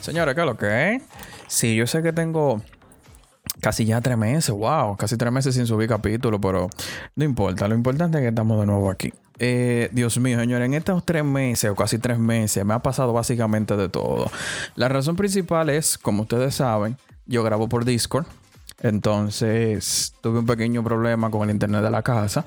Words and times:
Señores, 0.00 0.34
¿qué 0.34 0.40
es 0.40 0.46
lo 0.46 0.56
que 0.56 0.94
es? 0.94 1.02
Sí, 1.46 1.76
yo 1.76 1.86
sé 1.86 2.02
que 2.02 2.12
tengo 2.12 2.62
casi 3.60 3.84
ya 3.84 4.00
tres 4.00 4.16
meses, 4.16 4.50
wow, 4.50 4.96
casi 4.96 5.16
tres 5.16 5.32
meses 5.32 5.54
sin 5.54 5.66
subir 5.66 5.88
capítulo, 5.88 6.40
pero 6.40 6.70
no 7.16 7.24
importa, 7.24 7.68
lo 7.68 7.74
importante 7.74 8.18
es 8.18 8.22
que 8.22 8.28
estamos 8.28 8.58
de 8.60 8.66
nuevo 8.66 8.90
aquí. 8.90 9.12
Eh, 9.38 9.90
Dios 9.92 10.18
mío, 10.18 10.38
señor, 10.38 10.62
en 10.62 10.74
estos 10.74 11.04
tres 11.04 11.24
meses 11.24 11.70
o 11.70 11.74
casi 11.74 11.98
tres 11.98 12.18
meses 12.18 12.64
me 12.64 12.74
ha 12.74 12.78
pasado 12.78 13.12
básicamente 13.12 13.76
de 13.76 13.88
todo. 13.88 14.30
La 14.76 14.88
razón 14.88 15.16
principal 15.16 15.68
es, 15.70 15.98
como 15.98 16.22
ustedes 16.22 16.54
saben, 16.54 16.96
yo 17.26 17.42
grabo 17.42 17.68
por 17.68 17.84
Discord. 17.84 18.26
Entonces 18.82 20.14
tuve 20.20 20.40
un 20.40 20.46
pequeño 20.46 20.84
problema 20.84 21.30
con 21.30 21.44
el 21.44 21.50
internet 21.54 21.82
de 21.82 21.90
la 21.90 22.02
casa. 22.02 22.44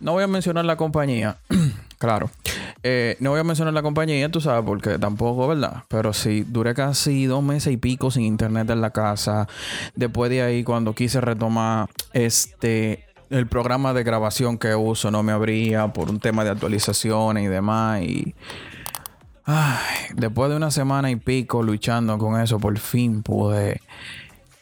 No 0.00 0.12
voy 0.12 0.24
a 0.24 0.26
mencionar 0.26 0.64
la 0.64 0.76
compañía, 0.76 1.38
claro. 1.98 2.30
Eh, 2.82 3.16
no 3.20 3.30
voy 3.30 3.40
a 3.40 3.44
mencionar 3.44 3.72
la 3.72 3.82
compañía, 3.82 4.28
tú 4.28 4.40
sabes, 4.40 4.64
porque 4.66 4.98
tampoco, 4.98 5.48
¿verdad? 5.48 5.84
Pero 5.88 6.12
sí, 6.12 6.44
duré 6.46 6.74
casi 6.74 7.26
dos 7.26 7.42
meses 7.42 7.72
y 7.72 7.76
pico 7.76 8.10
sin 8.10 8.24
internet 8.24 8.68
en 8.70 8.80
la 8.80 8.90
casa. 8.90 9.48
Después 9.94 10.30
de 10.30 10.42
ahí, 10.42 10.64
cuando 10.64 10.94
quise 10.94 11.20
retomar 11.20 11.88
este 12.12 13.06
el 13.30 13.46
programa 13.46 13.94
de 13.94 14.04
grabación 14.04 14.58
que 14.58 14.74
uso, 14.74 15.10
no 15.10 15.22
me 15.22 15.32
abría 15.32 15.88
por 15.88 16.10
un 16.10 16.20
tema 16.20 16.44
de 16.44 16.50
actualizaciones 16.50 17.44
y 17.44 17.48
demás. 17.48 18.02
Y 18.02 18.34
después 20.14 20.50
de 20.50 20.56
una 20.56 20.70
semana 20.70 21.10
y 21.10 21.16
pico 21.16 21.62
luchando 21.62 22.18
con 22.18 22.40
eso, 22.40 22.58
por 22.58 22.78
fin 22.78 23.22
pude 23.22 23.80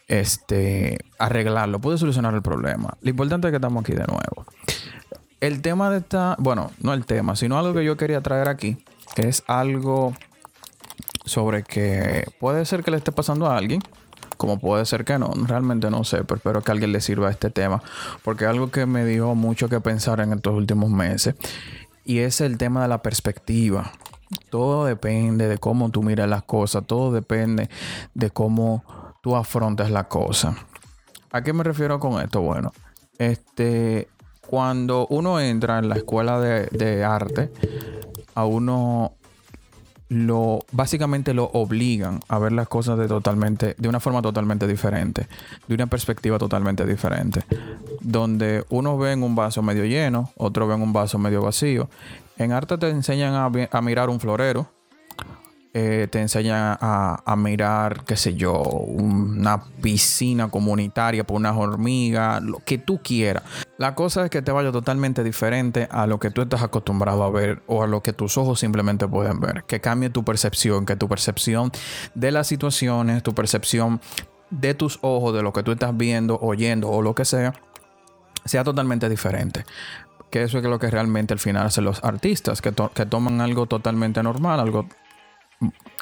este, 0.08 0.98
arreglarlo, 1.18 1.80
pude 1.80 1.98
solucionar 1.98 2.34
el 2.34 2.42
problema. 2.42 2.96
Lo 3.00 3.10
importante 3.10 3.48
es 3.48 3.52
que 3.52 3.56
estamos 3.56 3.82
aquí 3.82 3.92
de 3.92 4.06
nuevo. 4.06 4.46
El 5.40 5.62
tema 5.62 5.88
de 5.90 5.98
esta, 5.98 6.36
bueno, 6.38 6.70
no 6.80 6.92
el 6.92 7.06
tema, 7.06 7.36
sino 7.36 7.58
algo 7.58 7.72
que 7.72 7.84
yo 7.84 7.96
quería 7.96 8.20
traer 8.20 8.48
aquí, 8.48 8.76
es 9.16 9.42
algo 9.46 10.14
sobre 11.24 11.62
que 11.62 12.26
puede 12.38 12.64
ser 12.64 12.82
que 12.82 12.90
le 12.90 12.96
esté 12.96 13.12
pasando 13.12 13.46
a 13.46 13.56
alguien, 13.56 13.80
como 14.36 14.58
puede 14.58 14.84
ser 14.86 15.04
que 15.04 15.18
no, 15.18 15.32
realmente 15.46 15.90
no 15.90 16.02
sé, 16.04 16.24
pero 16.24 16.36
espero 16.36 16.62
que 16.62 16.70
a 16.70 16.74
alguien 16.74 16.92
le 16.92 17.00
sirva 17.00 17.30
este 17.30 17.50
tema, 17.50 17.82
porque 18.24 18.44
es 18.44 18.50
algo 18.50 18.70
que 18.70 18.86
me 18.86 19.04
dio 19.04 19.34
mucho 19.34 19.68
que 19.68 19.80
pensar 19.80 20.20
en 20.20 20.32
estos 20.32 20.54
últimos 20.54 20.90
meses, 20.90 21.34
y 22.04 22.18
es 22.18 22.40
el 22.40 22.58
tema 22.58 22.82
de 22.82 22.88
la 22.88 23.02
perspectiva. 23.02 23.92
Todo 24.50 24.84
depende 24.84 25.48
de 25.48 25.58
cómo 25.58 25.90
tú 25.90 26.02
miras 26.02 26.28
las 26.28 26.42
cosas, 26.42 26.84
todo 26.86 27.12
depende 27.12 27.70
de 28.14 28.30
cómo 28.30 28.84
tú 29.22 29.36
afrontas 29.36 29.90
la 29.90 30.08
cosa. 30.08 30.56
¿A 31.32 31.42
qué 31.42 31.52
me 31.52 31.62
refiero 31.62 32.00
con 32.00 32.20
esto? 32.20 32.40
Bueno, 32.40 32.72
este, 33.18 34.08
cuando 34.46 35.06
uno 35.10 35.38
entra 35.38 35.78
en 35.78 35.88
la 35.88 35.94
escuela 35.94 36.40
de, 36.40 37.04
arte, 37.04 37.52
a 38.34 38.44
uno 38.44 39.12
lo 40.08 40.58
básicamente 40.72 41.34
lo 41.34 41.44
obligan 41.52 42.18
a 42.26 42.40
ver 42.40 42.50
las 42.50 42.66
cosas 42.66 42.98
de 42.98 43.06
totalmente 43.06 43.76
de 43.78 43.88
una 43.88 44.00
forma 44.00 44.20
totalmente 44.22 44.66
diferente, 44.66 45.28
de 45.68 45.74
una 45.76 45.86
perspectiva 45.86 46.36
totalmente 46.36 46.84
diferente, 46.84 47.44
donde 48.00 48.64
uno 48.70 48.98
ve 48.98 49.12
en 49.12 49.22
un 49.22 49.36
vaso 49.36 49.62
medio 49.62 49.84
lleno, 49.84 50.32
otro 50.36 50.66
ve 50.66 50.74
en 50.74 50.82
un 50.82 50.92
vaso 50.92 51.16
medio 51.16 51.42
vacío. 51.42 51.88
En 52.40 52.52
arte 52.52 52.78
te 52.78 52.88
enseñan 52.88 53.34
a 53.70 53.80
mirar 53.82 54.08
un 54.08 54.18
florero, 54.18 54.66
eh, 55.72 56.08
te 56.10 56.20
enseñan 56.20 56.78
a, 56.80 57.34
mirar, 57.36 58.04
qué 58.04 58.16
sé 58.16 58.34
yo, 58.34 58.60
una 58.60 59.62
piscina 59.80 60.50
comunitaria 60.50 61.24
por 61.24 61.36
unas 61.36 61.54
hormigas, 61.54 62.42
lo 62.42 62.58
que 62.64 62.78
tú 62.78 63.00
quieras. 63.02 63.44
La 63.78 63.94
cosa 63.94 64.24
es 64.24 64.30
que 64.30 64.42
te 64.42 64.50
vaya 64.50 64.72
totalmente 64.72 65.22
diferente 65.22 65.86
a 65.92 66.08
lo 66.08 66.18
que 66.18 66.30
tú 66.30 66.42
estás 66.42 66.62
acostumbrado 66.62 67.22
a 67.22 67.30
ver 67.30 67.62
o 67.68 67.84
a 67.84 67.86
lo 67.86 68.02
que 68.02 68.12
tus 68.12 68.36
ojos 68.36 68.58
simplemente 68.58 69.06
pueden 69.06 69.38
ver. 69.38 69.62
Que 69.64 69.80
cambie 69.80 70.10
tu 70.10 70.24
percepción, 70.24 70.86
que 70.86 70.96
tu 70.96 71.08
percepción 71.08 71.70
de 72.14 72.32
las 72.32 72.48
situaciones, 72.48 73.22
tu 73.22 73.32
percepción 73.32 74.00
de 74.50 74.74
tus 74.74 74.98
ojos, 75.02 75.34
de 75.34 75.42
lo 75.42 75.52
que 75.52 75.62
tú 75.62 75.70
estás 75.70 75.94
viendo, 75.94 76.36
oyendo 76.40 76.88
o 76.88 77.00
lo 77.00 77.14
que 77.14 77.24
sea, 77.24 77.52
sea 78.44 78.64
totalmente 78.64 79.08
diferente 79.08 79.64
que 80.30 80.42
eso 80.42 80.58
es 80.58 80.64
lo 80.64 80.78
que 80.78 80.90
realmente 80.90 81.34
al 81.34 81.40
final 81.40 81.66
hacen 81.66 81.84
los 81.84 82.02
artistas, 82.04 82.62
que, 82.62 82.72
que, 82.94 83.06
toman 83.06 83.40
algo 83.40 83.66
totalmente 83.66 84.22
normal, 84.22 84.60
algo 84.60 84.86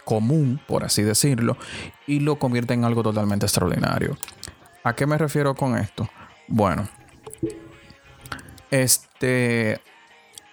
común, 0.04 0.60
por 0.66 0.84
así 0.84 1.02
decirlo, 1.02 1.56
y 2.06 2.20
lo 2.20 2.38
convierte 2.38 2.74
en 2.74 2.84
algo 2.84 3.02
totalmente 3.02 3.46
extraordinario. 3.46 4.16
¿A 4.84 4.94
qué 4.94 5.06
me 5.06 5.18
refiero 5.18 5.54
con 5.54 5.76
esto? 5.76 6.08
Bueno, 6.46 6.88
este, 8.70 9.80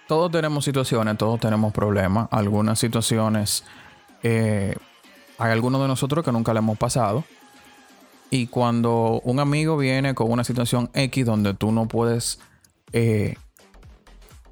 todos 0.06 0.30
tenemos 0.30 0.64
situaciones, 0.64 1.18
todos 1.18 1.40
tenemos 1.40 1.72
problemas. 1.72 2.28
Algunas 2.30 2.78
situaciones, 2.78 3.64
eh, 4.22 4.74
hay 5.38 5.52
algunos 5.52 5.80
de 5.82 5.88
nosotros 5.88 6.24
que 6.24 6.32
nunca 6.32 6.52
le 6.52 6.58
hemos 6.58 6.78
pasado. 6.78 7.24
Y 8.30 8.48
cuando 8.48 9.20
un 9.24 9.40
amigo 9.40 9.76
viene 9.76 10.14
con 10.14 10.30
una 10.30 10.44
situación 10.44 10.90
X 10.94 11.24
donde 11.24 11.54
tú 11.54 11.72
no 11.72 11.86
puedes 11.86 12.40
eh, 12.92 13.36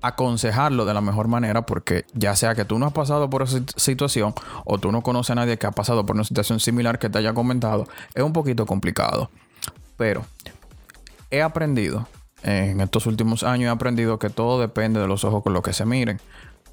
aconsejarlo 0.06 0.84
de 0.84 0.92
la 0.92 1.00
mejor 1.00 1.28
manera 1.28 1.65
porque 1.65 2.04
ya 2.12 2.37
sea 2.37 2.54
que 2.54 2.66
tú 2.66 2.78
no 2.78 2.87
has 2.87 2.92
pasado 2.92 3.31
por 3.31 3.42
esa 3.42 3.60
situación 3.76 4.34
o 4.65 4.78
tú 4.78 4.92
no 4.92 5.03
conoces 5.03 5.31
a 5.31 5.34
nadie 5.34 5.56
que 5.56 5.66
ha 5.66 5.70
pasado 5.70 6.04
por 6.04 6.15
una 6.15 6.25
situación 6.25 6.60
similar 6.60 6.98
que 6.98 7.09
te 7.09 7.19
haya 7.19 7.32
comentado, 7.32 7.88
es 8.15 8.22
un 8.22 8.34
poquito 8.34 8.66
complicado. 8.66 9.31
Pero 9.97 10.26
he 11.31 11.41
aprendido, 11.41 12.06
en 12.42 12.82
estos 12.82 13.06
últimos 13.06 13.44
años 13.44 13.69
he 13.69 13.70
aprendido 13.70 14.19
que 14.19 14.28
todo 14.28 14.60
depende 14.60 15.00
de 15.00 15.09
los 15.09 15.25
ojos 15.25 15.42
con 15.42 15.54
los 15.54 15.62
que 15.62 15.72
se 15.72 15.87
miren. 15.87 16.21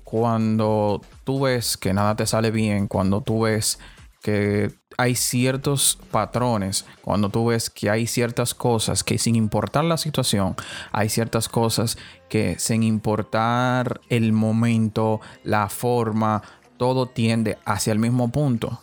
Cuando 0.03 1.02
tú 1.24 1.40
ves 1.40 1.78
que 1.78 1.94
nada 1.94 2.16
te 2.16 2.28
sale 2.28 2.52
bien, 2.52 2.88
cuando 2.88 3.22
tú 3.22 3.42
ves 3.44 3.80
que 4.22 4.72
hay 4.98 5.16
ciertos 5.16 5.98
patrones, 6.12 6.86
cuando 7.02 7.30
tú 7.30 7.48
ves 7.48 7.70
que 7.70 7.90
hay 7.90 8.06
ciertas 8.08 8.54
cosas 8.54 9.04
que 9.04 9.18
sin 9.18 9.36
importar 9.36 9.84
la 9.84 9.98
situación, 9.98 10.56
hay 10.92 11.09
ciertas 11.09 11.50
cosas 11.50 11.98
que 12.30 12.58
sin 12.60 12.84
importar 12.84 14.00
el 14.10 14.31
momento, 14.31 15.22
la 15.44 15.70
forma, 15.70 16.44
todo 16.78 17.08
tiende 17.08 17.58
hacia 17.66 17.94
el 17.94 18.00
mismo 18.00 18.31
punto. 18.31 18.80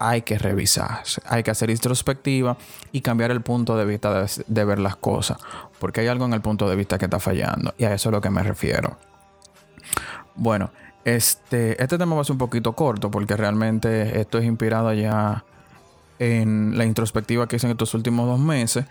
Hay 0.00 0.22
que 0.22 0.38
revisar, 0.38 1.02
hay 1.24 1.42
que 1.42 1.50
hacer 1.50 1.70
introspectiva 1.70 2.56
y 2.92 3.00
cambiar 3.00 3.32
el 3.32 3.40
punto 3.40 3.76
de 3.76 3.84
vista 3.84 4.26
de, 4.46 4.64
ver 4.64 4.78
las 4.78 4.96
cosas, 4.96 5.38
porque 5.80 6.02
hay 6.02 6.06
algo 6.06 6.26
en 6.26 6.34
el 6.34 6.40
punto 6.40 6.68
de 6.68 6.76
vista 6.76 6.98
que 6.98 7.06
está 7.06 7.18
fallando 7.18 7.74
y 7.78 7.84
a 7.84 7.94
eso 7.94 8.10
es 8.10 8.12
lo 8.12 8.20
que 8.20 8.30
me 8.30 8.42
refiero. 8.42 8.96
Bueno, 10.38 10.70
este, 11.04 11.82
este 11.82 11.98
tema 11.98 12.14
va 12.14 12.20
a 12.20 12.24
ser 12.24 12.34
un 12.34 12.38
poquito 12.38 12.72
corto 12.74 13.10
porque 13.10 13.36
realmente 13.36 14.20
esto 14.20 14.38
es 14.38 14.44
inspirado 14.44 14.92
ya 14.92 15.44
en 16.20 16.78
la 16.78 16.84
introspectiva 16.84 17.48
que 17.48 17.56
hice 17.56 17.66
en 17.66 17.72
estos 17.72 17.92
últimos 17.94 18.28
dos 18.28 18.38
meses, 18.38 18.84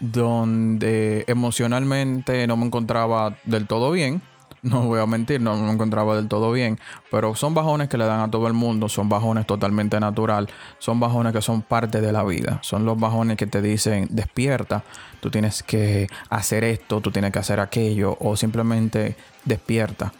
donde 0.00 1.24
emocionalmente 1.28 2.44
no 2.48 2.56
me 2.56 2.66
encontraba 2.66 3.36
del 3.44 3.66
todo 3.66 3.90
bien. 3.92 4.20
No 4.64 4.80
voy 4.80 4.98
a 4.98 5.04
mentir, 5.04 5.42
no 5.42 5.54
me 5.58 5.70
encontraba 5.70 6.16
del 6.16 6.26
todo 6.26 6.50
bien, 6.50 6.78
pero 7.10 7.34
son 7.34 7.52
bajones 7.52 7.90
que 7.90 7.98
le 7.98 8.06
dan 8.06 8.20
a 8.20 8.30
todo 8.30 8.46
el 8.46 8.54
mundo, 8.54 8.88
son 8.88 9.10
bajones 9.10 9.46
totalmente 9.46 10.00
natural, 10.00 10.48
son 10.78 10.98
bajones 10.98 11.34
que 11.34 11.42
son 11.42 11.60
parte 11.60 12.00
de 12.00 12.12
la 12.12 12.24
vida, 12.24 12.60
son 12.62 12.86
los 12.86 12.98
bajones 12.98 13.36
que 13.36 13.46
te 13.46 13.60
dicen 13.60 14.08
despierta, 14.10 14.82
tú 15.20 15.30
tienes 15.30 15.62
que 15.62 16.06
hacer 16.30 16.64
esto, 16.64 17.02
tú 17.02 17.10
tienes 17.10 17.30
que 17.30 17.40
hacer 17.40 17.60
aquello, 17.60 18.16
o 18.20 18.36
simplemente 18.36 19.16
despierta, 19.44 20.14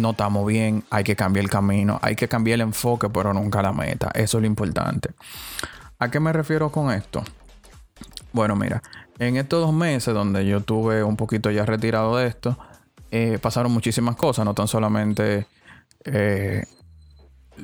no 0.00 0.10
estamos 0.10 0.46
bien, 0.46 0.84
hay 0.90 1.04
que 1.04 1.14
cambiar 1.14 1.44
el 1.44 1.50
camino, 1.50 1.98
hay 2.02 2.16
que 2.16 2.28
cambiar 2.28 2.56
el 2.56 2.62
enfoque, 2.62 3.08
pero 3.08 3.32
nunca 3.32 3.62
la 3.62 3.72
meta. 3.72 4.10
Eso 4.14 4.38
es 4.38 4.42
lo 4.42 4.46
importante. 4.46 5.10
¿A 5.98 6.10
qué 6.10 6.18
me 6.18 6.32
refiero 6.32 6.70
con 6.70 6.90
esto? 6.90 7.22
Bueno, 8.32 8.56
mira, 8.56 8.82
en 9.18 9.36
estos 9.36 9.60
dos 9.60 9.74
meses 9.74 10.14
donde 10.14 10.46
yo 10.46 10.60
tuve 10.62 11.02
un 11.02 11.16
poquito 11.16 11.50
ya 11.50 11.66
retirado 11.66 12.16
de 12.16 12.26
esto, 12.26 12.58
eh, 13.10 13.38
pasaron 13.40 13.72
muchísimas 13.72 14.16
cosas, 14.16 14.44
no 14.44 14.54
tan 14.54 14.68
solamente 14.68 15.46
eh, 16.04 16.64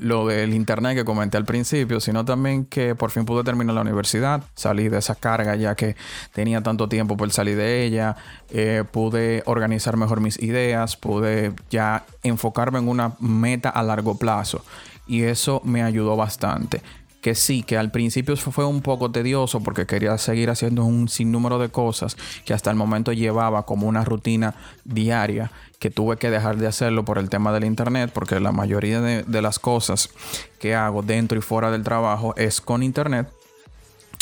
lo 0.00 0.26
del 0.26 0.54
internet 0.54 0.96
que 0.96 1.04
comenté 1.04 1.36
al 1.36 1.44
principio, 1.44 2.00
sino 2.00 2.24
también 2.24 2.64
que 2.64 2.94
por 2.94 3.10
fin 3.10 3.24
pude 3.24 3.44
terminar 3.44 3.74
la 3.74 3.80
universidad, 3.80 4.42
salí 4.54 4.88
de 4.88 4.98
esa 4.98 5.14
carga 5.14 5.56
ya 5.56 5.74
que 5.74 5.96
tenía 6.32 6.62
tanto 6.62 6.88
tiempo 6.88 7.16
por 7.16 7.30
salir 7.32 7.56
de 7.56 7.84
ella, 7.84 8.16
eh, 8.50 8.84
pude 8.90 9.42
organizar 9.46 9.96
mejor 9.96 10.20
mis 10.20 10.40
ideas, 10.40 10.96
pude 10.96 11.52
ya 11.70 12.04
enfocarme 12.22 12.78
en 12.78 12.88
una 12.88 13.12
meta 13.20 13.70
a 13.70 13.82
largo 13.82 14.18
plazo 14.18 14.64
y 15.06 15.22
eso 15.22 15.60
me 15.64 15.82
ayudó 15.82 16.16
bastante 16.16 16.82
que 17.20 17.34
sí, 17.34 17.62
que 17.62 17.76
al 17.76 17.90
principio 17.90 18.36
fue 18.36 18.64
un 18.64 18.82
poco 18.82 19.10
tedioso 19.10 19.60
porque 19.60 19.86
quería 19.86 20.16
seguir 20.18 20.50
haciendo 20.50 20.84
un 20.84 21.08
sinnúmero 21.08 21.58
de 21.58 21.68
cosas 21.68 22.16
que 22.44 22.54
hasta 22.54 22.70
el 22.70 22.76
momento 22.76 23.12
llevaba 23.12 23.64
como 23.64 23.88
una 23.88 24.04
rutina 24.04 24.54
diaria 24.84 25.50
que 25.78 25.90
tuve 25.90 26.16
que 26.16 26.30
dejar 26.30 26.56
de 26.56 26.66
hacerlo 26.66 27.04
por 27.04 27.18
el 27.18 27.28
tema 27.28 27.52
del 27.52 27.64
internet 27.64 28.10
porque 28.14 28.38
la 28.40 28.52
mayoría 28.52 29.00
de, 29.00 29.42
las 29.42 29.58
cosas 29.58 30.10
que 30.58 30.74
hago 30.74 31.02
dentro 31.02 31.38
y 31.38 31.42
fuera 31.42 31.70
del 31.70 31.82
trabajo 31.82 32.34
es 32.36 32.60
con 32.60 32.82
internet 32.82 33.28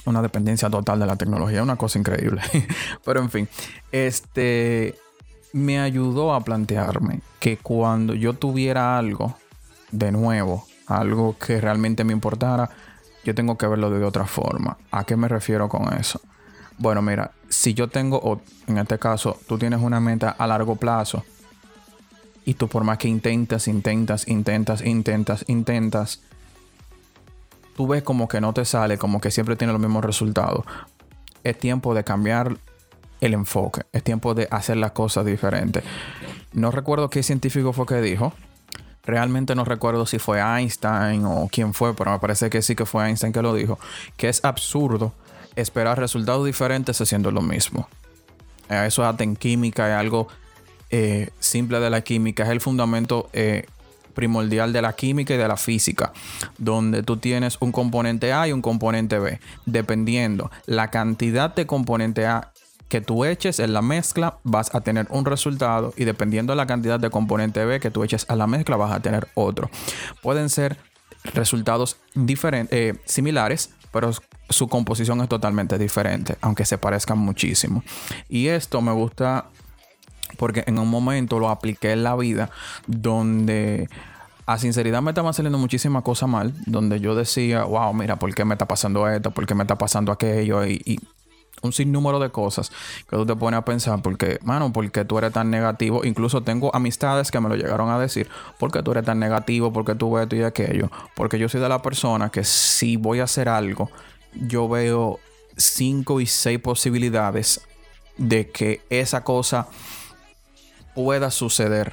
una 0.07 0.21
dependencia 0.21 0.69
total 0.69 1.01
de 1.01 1.07
la 1.07 1.17
tecnología, 1.17 1.63
una 1.63 1.77
cosa 1.77 1.99
increíble. 1.99 2.43
Pero 3.05 3.21
en 3.21 3.31
fin, 3.31 3.49
este 3.91 4.97
me 5.55 5.79
ayudó 5.79 6.35
a 6.35 6.43
plantearme 6.43 7.21
que 7.39 7.57
cuando 7.57 8.15
yo 8.15 8.35
tuviera 8.35 8.99
algo 8.99 9.37
de 9.93 10.11
nuevo 10.11 10.67
algo 10.87 11.37
que 11.39 11.61
realmente 11.61 12.05
me 12.05 12.13
importara, 12.13 12.71
yo 13.25 13.35
tengo 13.35 13.57
que 13.57 13.67
verlo 13.67 13.91
de 13.91 14.05
otra 14.05 14.27
forma. 14.27 14.77
¿A 14.91 15.05
qué 15.05 15.17
me 15.17 15.29
refiero 15.29 15.69
con 15.69 15.93
eso? 15.95 16.21
Bueno, 16.77 17.03
mira, 17.03 17.31
si 17.49 17.75
yo 17.75 17.89
tengo, 17.89 18.41
en 18.67 18.79
este 18.79 18.99
caso, 18.99 19.39
tú 19.47 19.59
tienes 19.59 19.81
una 19.81 20.01
meta 20.01 20.31
a 20.31 20.47
largo 20.47 20.77
plazo 20.77 21.25
y 22.45 22.55
tú 22.55 22.69
por 22.69 22.85
más 22.85 22.99
que 22.99 23.09
intentas, 23.09 23.69
intentas, 23.69 24.29
intentas, 24.29 24.85
intentas, 24.85 25.45
intentas, 25.49 26.21
tú 27.77 27.87
ves 27.87 28.03
como 28.03 28.29
que 28.29 28.41
no 28.41 28.53
te 28.53 28.65
sale, 28.65 28.99
como 28.99 29.21
que 29.21 29.31
siempre 29.31 29.57
tiene 29.57 29.73
los 29.73 29.81
mismos 29.81 30.05
resultados. 30.05 30.65
Es 31.43 31.59
tiempo 31.59 31.95
de 31.95 32.05
cambiar 32.05 32.57
el 33.21 33.35
enfoque, 33.35 33.83
es 33.93 34.03
tiempo 34.03 34.35
de 34.35 34.49
hacer 34.51 34.77
las 34.77 34.93
cosas 34.93 35.25
diferentes. 35.25 35.85
No 36.53 36.71
recuerdo 36.71 37.09
qué 37.11 37.23
científico 37.23 37.73
fue 37.73 37.87
que 37.87 38.01
dijo. 38.01 38.33
Realmente 39.07 39.55
no 39.55 39.65
recuerdo 39.65 40.07
si 40.07 40.19
fue 40.19 40.41
Einstein 40.41 41.25
o 41.27 41.49
quién 41.51 41.75
fue, 41.75 41.95
pero 41.95 42.13
me 42.13 42.19
parece 42.19 42.49
que 42.51 42.63
sí 42.63 42.75
que 42.75 42.87
fue 42.87 43.07
Einstein 43.07 43.33
que 43.33 43.43
lo 43.43 43.55
dijo. 43.55 43.79
Que 44.17 44.29
es 44.29 44.45
absurdo 44.45 45.13
esperar 45.57 45.99
resultados 45.99 46.47
diferentes 46.47 47.01
haciendo 47.01 47.31
lo 47.31 47.43
mismo. 47.43 47.89
Eh, 48.71 48.85
eso 48.87 49.09
es 49.09 49.21
en 49.21 49.37
química, 49.37 49.89
es 49.89 49.95
algo 49.95 50.29
eh, 50.91 51.31
simple 51.39 51.81
de 51.81 51.91
la 51.91 52.01
química, 52.01 52.45
es 52.45 52.51
el 52.51 52.61
fundamento 52.61 53.29
eh, 53.33 53.67
primordial 54.15 54.73
de 54.73 54.81
la 54.81 54.95
química 54.95 55.35
y 55.35 55.37
de 55.37 55.49
la 55.49 55.57
física, 55.57 56.13
donde 56.57 57.03
tú 57.03 57.17
tienes 57.19 57.59
un 57.61 57.73
componente 57.73 58.33
A 58.33 58.49
y 58.49 58.53
un 58.53 58.63
componente 58.63 59.19
B. 59.19 59.41
Dependiendo 59.67 60.51
la 60.67 60.91
cantidad 60.91 61.55
de 61.55 61.67
componente 61.67 62.27
A 62.27 62.53
que 62.95 63.01
tú 63.01 63.25
eches 63.25 63.59
en 63.59 63.73
la 63.73 63.83
mezcla, 63.83 64.39
vas 64.45 64.73
a 64.73 64.81
tener 64.81 65.09
un 65.11 65.25
resultado 65.25 65.93
y 65.97 66.05
dependiendo 66.05 66.53
de 66.53 66.57
la 66.59 66.69
cantidad 66.69 67.01
de 67.01 67.11
componente 67.11 67.65
B 67.65 67.81
que 67.81 67.91
tú 67.91 68.05
eches 68.05 68.25
a 68.29 68.37
la 68.37 68.47
mezcla, 68.47 68.77
vas 68.77 68.93
a 68.93 69.01
tener 69.01 69.27
otro. 69.35 69.69
Pueden 70.23 70.49
ser 70.49 70.77
resultados 71.33 71.97
diferentes, 72.15 72.97
similares, 73.05 73.71
pero 73.91 74.13
su 74.49 74.69
composición 74.69 75.21
es 75.23 75.29
totalmente 75.29 75.77
diferente, 75.77 76.37
aunque 76.41 76.65
se 76.65 76.79
parezcan 76.79 77.19
muchísimo. 77.19 77.83
Y 78.29 78.47
esto 78.47 78.81
me 78.81 78.93
gusta 78.93 79.47
porque 80.37 80.63
en 80.69 80.79
un 80.79 80.87
momento 80.87 81.41
lo 81.41 81.49
apliqué 81.49 81.91
en 81.91 82.05
la 82.05 82.15
vida 82.15 82.51
donde 82.87 83.89
a 84.47 84.57
sinceridad 84.57 85.03
me 85.03 85.11
estaban 85.11 85.35
saliendo 85.35 85.59
muchísimas 85.59 86.05
cosas 86.05 86.29
mal, 86.29 86.55
donde 86.67 87.01
yo 87.01 87.17
decía, 87.17 87.65
wow, 87.65 87.93
mira, 87.93 88.21
¿por 88.21 88.33
qué 88.37 88.45
me 88.45 88.55
está 88.55 88.69
pasando 88.69 89.09
esto? 89.09 89.33
¿Por 89.33 89.47
qué 89.47 89.57
me 89.57 89.65
está 89.65 89.77
pasando 89.77 90.13
aquello? 90.13 90.65
Y, 90.65 91.01
un 91.67 91.73
sinnúmero 91.73 92.19
de 92.19 92.31
cosas 92.31 92.71
que 93.09 93.17
tú 93.17 93.27
te 93.27 93.35
pones 93.37 93.59
a 93.59 93.65
pensar, 93.65 94.03
porque, 94.03 94.39
mano, 94.43 94.73
¿por 94.73 94.91
qué 94.91 95.05
tú 95.05 95.19
eres 95.19 95.33
tan 95.33 95.51
negativo? 95.51 96.05
Incluso 96.05 96.43
tengo 96.43 96.75
amistades 96.75 97.31
que 97.31 97.41
me 97.41 97.49
lo 97.49 97.57
llegaron 97.57 97.91
a 97.91 97.99
decir, 97.99 98.29
¿por 98.59 98.71
qué 98.71 98.83
tú 98.83 98.93
eres 98.93 99.05
tan 99.05 99.19
negativo? 99.19 99.73
¿Por 99.73 99.85
qué 99.85 99.95
tú 99.95 100.19
esto 100.19 100.37
y 100.37 100.43
aquello? 100.43 100.91
Porque 101.15 101.39
yo 101.39 101.49
soy 101.49 101.61
de 101.61 101.69
la 101.69 101.83
persona 101.83 102.31
que 102.31 102.45
si 102.45 102.97
voy 102.97 103.21
a 103.21 103.25
hacer 103.25 103.49
algo, 103.49 103.91
yo 104.35 104.69
veo 104.69 105.21
cinco 105.57 106.21
y 106.21 106.27
seis 106.27 106.59
posibilidades 106.59 107.61
de 108.17 108.51
que 108.51 108.83
esa 108.91 109.25
cosa 109.25 109.69
pueda 110.95 111.31
suceder 111.31 111.93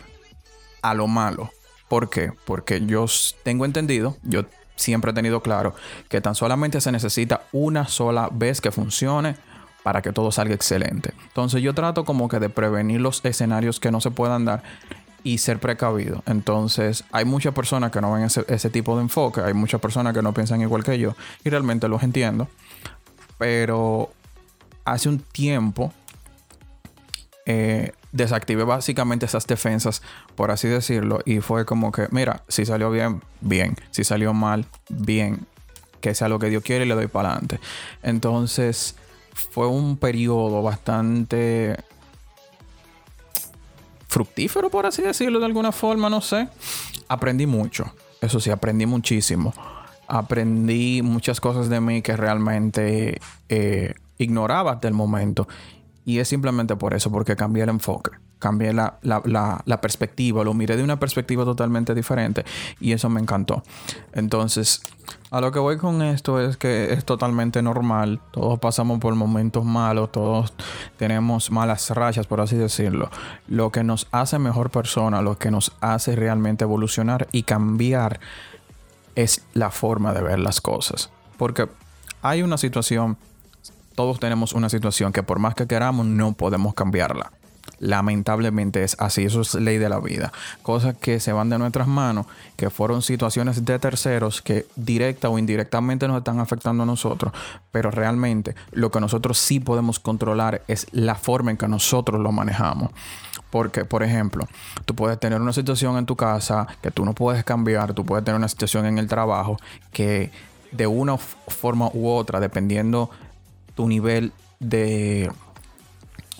a 0.81 0.93
lo 0.93 1.07
malo. 1.07 1.51
¿Por 1.87 2.09
qué? 2.09 2.31
Porque 2.45 2.85
yo 2.85 3.05
tengo 3.43 3.65
entendido, 3.65 4.15
yo 4.23 4.45
siempre 4.75 5.11
he 5.11 5.13
tenido 5.13 5.41
claro 5.41 5.75
que 6.09 6.21
tan 6.21 6.35
solamente 6.35 6.81
se 6.81 6.91
necesita 6.91 7.43
una 7.51 7.87
sola 7.87 8.29
vez 8.31 8.61
que 8.61 8.71
funcione 8.71 9.35
para 9.83 10.01
que 10.01 10.11
todo 10.11 10.31
salga 10.31 10.53
excelente. 10.53 11.13
Entonces 11.27 11.61
yo 11.61 11.73
trato 11.73 12.05
como 12.05 12.27
que 12.27 12.39
de 12.39 12.49
prevenir 12.49 13.01
los 13.01 13.23
escenarios 13.25 13.79
que 13.79 13.91
no 13.91 14.01
se 14.01 14.11
puedan 14.11 14.45
dar 14.45 14.63
y 15.23 15.37
ser 15.37 15.59
precavido. 15.59 16.23
Entonces 16.25 17.03
hay 17.11 17.25
muchas 17.25 17.53
personas 17.53 17.91
que 17.91 18.01
no 18.01 18.11
ven 18.11 18.23
ese, 18.23 18.45
ese 18.47 18.69
tipo 18.69 18.95
de 18.95 19.03
enfoque, 19.03 19.41
hay 19.41 19.53
muchas 19.53 19.81
personas 19.81 20.13
que 20.13 20.21
no 20.21 20.33
piensan 20.33 20.61
igual 20.61 20.83
que 20.83 20.97
yo 20.99 21.15
y 21.43 21.49
realmente 21.49 21.87
los 21.87 22.03
entiendo. 22.03 22.47
Pero 23.37 24.11
hace 24.85 25.09
un 25.09 25.19
tiempo 25.19 25.93
eh, 27.45 27.91
desactivé 28.11 28.63
básicamente 28.63 29.25
esas 29.25 29.47
defensas, 29.47 30.01
por 30.35 30.51
así 30.51 30.67
decirlo, 30.67 31.21
y 31.25 31.39
fue 31.39 31.65
como 31.65 31.91
que, 31.91 32.07
mira, 32.11 32.43
si 32.47 32.65
salió 32.65 32.91
bien, 32.91 33.23
bien, 33.39 33.75
si 33.91 34.03
salió 34.03 34.33
mal, 34.33 34.65
bien, 34.89 35.47
que 36.01 36.13
sea 36.13 36.27
lo 36.27 36.39
que 36.39 36.49
Dios 36.49 36.63
quiere 36.63 36.85
y 36.85 36.87
le 36.87 36.95
doy 36.95 37.07
para 37.07 37.29
adelante. 37.29 37.59
Entonces, 38.03 38.95
fue 39.33 39.67
un 39.67 39.97
periodo 39.97 40.61
bastante 40.61 41.77
fructífero, 44.07 44.69
por 44.69 44.85
así 44.85 45.01
decirlo 45.01 45.39
de 45.39 45.45
alguna 45.45 45.71
forma, 45.71 46.09
no 46.09 46.21
sé. 46.21 46.47
Aprendí 47.07 47.45
mucho, 47.45 47.93
eso 48.21 48.39
sí, 48.39 48.49
aprendí 48.49 48.85
muchísimo. 48.85 49.53
Aprendí 50.07 51.01
muchas 51.01 51.39
cosas 51.39 51.69
de 51.69 51.79
mí 51.79 52.01
que 52.01 52.17
realmente 52.17 53.21
eh, 53.47 53.93
ignoraba 54.17 54.73
hasta 54.73 54.89
el 54.89 54.93
momento 54.93 55.47
y 56.03 56.19
es 56.19 56.27
simplemente 56.27 56.75
por 56.75 56.93
eso, 56.93 57.11
porque 57.11 57.35
cambié 57.35 57.63
el 57.63 57.69
enfoque, 57.69 58.11
cambié 58.41 58.73
la, 58.73 59.79
perspectiva, 59.81 60.43
lo 60.43 60.53
miré 60.53 60.75
de 60.75 60.83
una 60.83 60.99
perspectiva 60.99 61.45
totalmente 61.45 61.95
diferente 61.95 62.43
y 62.81 62.91
eso 62.91 63.09
me 63.09 63.21
encantó. 63.21 63.63
Entonces, 64.13 64.81
a 65.29 65.39
lo 65.39 65.51
que 65.51 65.59
voy 65.59 65.77
con 65.77 66.01
esto 66.01 66.41
es 66.41 66.57
que 66.57 66.91
es 66.91 67.05
totalmente 67.05 67.61
normal, 67.61 68.19
todos 68.31 68.59
pasamos 68.59 68.99
por 68.99 69.15
momentos 69.15 69.63
malos, 69.63 70.11
todos 70.11 70.53
tenemos 70.97 71.51
malas 71.51 71.89
rachas, 71.91 72.27
por 72.27 72.41
así 72.41 72.57
decirlo. 72.57 73.09
Lo 73.47 73.71
que 73.71 73.83
nos 73.83 74.07
hace 74.11 74.39
mejor 74.39 74.71
persona, 74.71 75.21
lo 75.21 75.37
que 75.37 75.51
nos 75.51 75.71
hace 75.79 76.15
realmente 76.15 76.65
evolucionar 76.65 77.27
y 77.31 77.43
cambiar 77.43 78.19
es 79.15 79.45
la 79.53 79.69
forma 79.69 80.13
de 80.13 80.21
ver 80.21 80.39
las 80.39 80.59
cosas. 80.59 81.11
Porque 81.37 81.69
hay 82.21 82.41
una 82.41 82.57
situación 82.57 83.17
todos 83.95 84.19
tenemos 84.19 84.53
una 84.53 84.69
situación 84.69 85.11
que 85.11 85.21
por 85.21 85.37
más 85.37 85.53
que 85.53 85.67
queramos 85.67 86.05
no 86.05 86.33
podemos 86.33 86.73
cambiarla. 86.73 87.31
Lamentablemente 87.81 88.83
es 88.83 88.95
así, 88.99 89.23
eso 89.23 89.41
es 89.41 89.55
ley 89.55 89.79
de 89.79 89.89
la 89.89 89.99
vida. 89.99 90.31
Cosas 90.61 90.95
que 90.95 91.19
se 91.19 91.33
van 91.33 91.49
de 91.49 91.57
nuestras 91.57 91.87
manos, 91.87 92.27
que 92.55 92.69
fueron 92.69 93.01
situaciones 93.01 93.65
de 93.65 93.79
terceros 93.79 94.43
que 94.43 94.67
directa 94.75 95.29
o 95.29 95.39
indirectamente 95.39 96.07
nos 96.07 96.19
están 96.19 96.39
afectando 96.39 96.83
a 96.83 96.85
nosotros, 96.85 97.33
pero 97.71 97.89
realmente 97.89 98.53
lo 98.71 98.91
que 98.91 98.99
nosotros 98.99 99.39
sí 99.39 99.59
podemos 99.59 99.97
controlar 99.97 100.61
es 100.67 100.85
la 100.91 101.15
forma 101.15 101.49
en 101.49 101.57
que 101.57 101.67
nosotros 101.67 102.21
lo 102.21 102.31
manejamos. 102.31 102.91
Porque, 103.49 103.83
por 103.83 104.03
ejemplo, 104.03 104.47
tú 104.85 104.93
puedes 104.93 105.19
tener 105.19 105.41
una 105.41 105.51
situación 105.51 105.97
en 105.97 106.05
tu 106.05 106.15
casa 106.15 106.67
que 106.83 106.91
tú 106.91 107.03
no 107.03 107.15
puedes 107.15 107.43
cambiar, 107.43 107.95
tú 107.95 108.05
puedes 108.05 108.23
tener 108.23 108.37
una 108.37 108.47
situación 108.47 108.85
en 108.85 108.99
el 108.99 109.07
trabajo 109.07 109.57
que 109.91 110.29
de 110.71 110.85
una 110.85 111.17
forma 111.17 111.89
u 111.95 112.09
otra, 112.09 112.39
dependiendo 112.39 113.09
tu 113.73 113.87
nivel 113.87 114.33
de, 114.59 115.31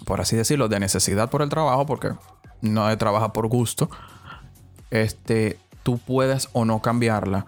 por 0.05 0.21
así 0.21 0.35
decirlo, 0.35 0.67
de 0.67 0.79
necesidad 0.79 1.29
por 1.29 1.41
el 1.41 1.49
trabajo, 1.49 1.85
porque 1.85 2.09
no 2.61 2.97
trabaja 2.97 3.33
por 3.33 3.47
gusto, 3.47 3.89
este, 4.89 5.59
tú 5.83 5.97
puedes 5.97 6.49
o 6.53 6.65
no 6.65 6.81
cambiarla. 6.81 7.45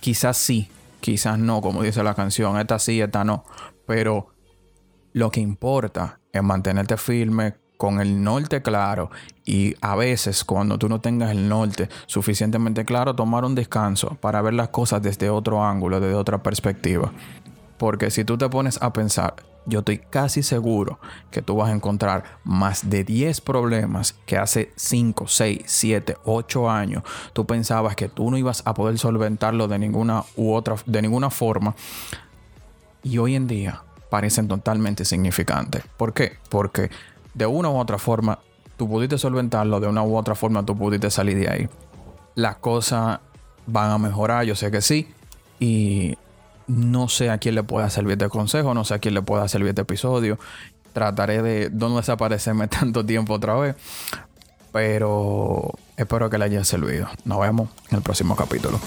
Quizás 0.00 0.36
sí, 0.36 0.70
quizás 1.00 1.38
no, 1.38 1.60
como 1.60 1.82
dice 1.82 2.02
la 2.02 2.14
canción, 2.14 2.58
esta 2.58 2.78
sí, 2.78 3.00
esta 3.00 3.24
no, 3.24 3.44
pero 3.86 4.28
lo 5.12 5.30
que 5.30 5.40
importa 5.40 6.20
es 6.32 6.42
mantenerte 6.42 6.96
firme 6.96 7.54
con 7.76 7.98
el 7.98 8.22
norte 8.22 8.60
claro 8.60 9.10
y 9.46 9.74
a 9.80 9.96
veces 9.96 10.44
cuando 10.44 10.78
tú 10.78 10.88
no 10.88 11.00
tengas 11.00 11.30
el 11.30 11.48
norte 11.48 11.88
suficientemente 12.06 12.84
claro 12.84 13.16
tomar 13.16 13.44
un 13.46 13.54
descanso 13.54 14.18
para 14.20 14.42
ver 14.42 14.52
las 14.52 14.68
cosas 14.68 15.00
desde 15.00 15.30
otro 15.30 15.64
ángulo, 15.64 15.98
desde 15.98 16.14
otra 16.14 16.42
perspectiva. 16.42 17.10
Porque 17.80 18.10
si 18.10 18.26
tú 18.26 18.36
te 18.36 18.46
pones 18.50 18.76
a 18.82 18.92
pensar, 18.92 19.36
yo 19.64 19.78
estoy 19.78 19.96
casi 19.96 20.42
seguro 20.42 20.98
que 21.30 21.40
tú 21.40 21.56
vas 21.56 21.70
a 21.70 21.72
encontrar 21.72 22.24
más 22.44 22.90
de 22.90 23.04
10 23.04 23.40
problemas 23.40 24.12
que 24.26 24.36
hace 24.36 24.70
5, 24.76 25.26
6, 25.26 25.62
7, 25.64 26.18
8 26.24 26.70
años 26.70 27.02
tú 27.32 27.46
pensabas 27.46 27.96
que 27.96 28.10
tú 28.10 28.30
no 28.30 28.36
ibas 28.36 28.62
a 28.66 28.74
poder 28.74 28.98
solventarlo 28.98 29.66
de 29.66 29.78
ninguna 29.78 30.24
u 30.36 30.52
otra 30.52 30.76
de 30.84 31.00
ninguna 31.00 31.30
forma 31.30 31.74
y 33.02 33.16
hoy 33.16 33.34
en 33.34 33.46
día 33.46 33.82
parecen 34.10 34.46
totalmente 34.46 35.06
significantes. 35.06 35.82
¿Por 35.96 36.12
qué? 36.12 36.36
Porque 36.50 36.90
de 37.32 37.46
una 37.46 37.70
u 37.70 37.78
otra 37.78 37.96
forma 37.96 38.40
tú 38.76 38.90
pudiste 38.90 39.16
solventarlo, 39.16 39.80
de 39.80 39.86
una 39.86 40.02
u 40.02 40.18
otra 40.18 40.34
forma 40.34 40.66
tú 40.66 40.76
pudiste 40.76 41.08
salir 41.08 41.38
de 41.38 41.48
ahí. 41.48 41.68
Las 42.34 42.56
cosas 42.56 43.20
van 43.66 43.90
a 43.90 43.96
mejorar, 43.96 44.44
yo 44.44 44.54
sé 44.54 44.70
que 44.70 44.82
sí. 44.82 45.08
Y 45.58 46.16
no 46.70 47.08
sé 47.08 47.30
a 47.30 47.38
quién 47.38 47.56
le 47.56 47.62
pueda 47.62 47.90
servir 47.90 48.16
de 48.16 48.28
consejo, 48.28 48.74
no 48.74 48.84
sé 48.84 48.94
a 48.94 48.98
quién 49.00 49.14
le 49.14 49.22
pueda 49.22 49.48
servir 49.48 49.74
de 49.74 49.82
episodio. 49.82 50.38
Trataré 50.92 51.42
de 51.42 51.70
no 51.70 51.96
desaparecerme 51.96 52.68
tanto 52.68 53.04
tiempo 53.04 53.34
otra 53.34 53.54
vez. 53.54 53.76
Pero 54.72 55.72
espero 55.96 56.30
que 56.30 56.38
le 56.38 56.44
haya 56.44 56.62
servido. 56.62 57.08
Nos 57.24 57.40
vemos 57.40 57.70
en 57.90 57.96
el 57.96 58.02
próximo 58.02 58.36
capítulo. 58.36 58.80